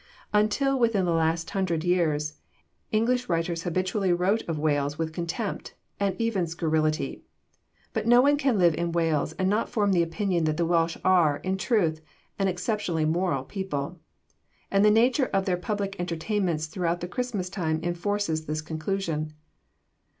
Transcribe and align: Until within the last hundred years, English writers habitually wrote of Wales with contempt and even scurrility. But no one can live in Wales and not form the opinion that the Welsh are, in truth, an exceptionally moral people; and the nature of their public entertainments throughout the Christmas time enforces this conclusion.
Until 0.33 0.79
within 0.79 1.05
the 1.05 1.11
last 1.13 1.51
hundred 1.51 1.83
years, 1.83 2.33
English 2.91 3.29
writers 3.29 3.61
habitually 3.61 4.11
wrote 4.11 4.41
of 4.49 4.57
Wales 4.57 4.97
with 4.97 5.13
contempt 5.13 5.75
and 5.99 6.19
even 6.19 6.47
scurrility. 6.47 7.21
But 7.93 8.07
no 8.07 8.19
one 8.19 8.35
can 8.37 8.57
live 8.57 8.73
in 8.73 8.93
Wales 8.93 9.33
and 9.33 9.47
not 9.47 9.69
form 9.69 9.91
the 9.91 10.01
opinion 10.01 10.45
that 10.45 10.57
the 10.57 10.65
Welsh 10.65 10.97
are, 11.05 11.37
in 11.43 11.55
truth, 11.55 12.01
an 12.39 12.47
exceptionally 12.47 13.05
moral 13.05 13.43
people; 13.43 13.99
and 14.71 14.83
the 14.83 14.89
nature 14.89 15.27
of 15.27 15.45
their 15.45 15.55
public 15.55 15.95
entertainments 15.99 16.65
throughout 16.65 17.01
the 17.01 17.07
Christmas 17.07 17.47
time 17.47 17.79
enforces 17.83 18.47
this 18.47 18.63
conclusion. 18.63 19.33